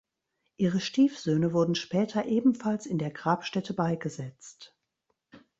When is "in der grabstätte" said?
2.87-3.75